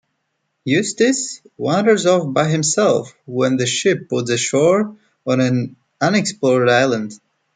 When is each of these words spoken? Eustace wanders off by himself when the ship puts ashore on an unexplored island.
Eustace 0.65 1.43
wanders 1.59 2.07
off 2.07 2.33
by 2.33 2.49
himself 2.49 3.13
when 3.27 3.55
the 3.57 3.67
ship 3.67 4.09
puts 4.09 4.31
ashore 4.31 4.95
on 5.27 5.39
an 5.39 5.75
unexplored 6.01 6.69
island. 6.69 7.13